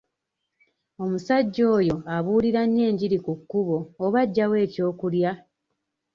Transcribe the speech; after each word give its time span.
Omusajja 1.03 1.63
oyo 1.77 1.95
abuulira 2.15 2.61
nnyo 2.65 2.83
enjiri 2.89 3.17
ku 3.25 3.33
kkubo 3.39 3.77
oba 4.05 4.17
aggya 4.23 4.45
wa 4.51 4.57
eky'okulya? 4.65 5.31